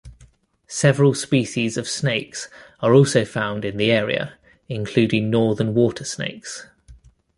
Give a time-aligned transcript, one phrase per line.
[0.67, 4.33] Several species of snakes are also found in the area,
[4.67, 6.65] including Northern Water Snakes.